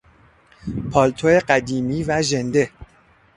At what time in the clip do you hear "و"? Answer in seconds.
2.03-2.21